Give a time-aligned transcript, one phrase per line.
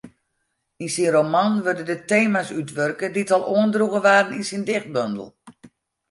[0.83, 5.29] Yn syn roman wurde de tema's útwurke dy't al oandroegen waarden yn syn dichtbondel.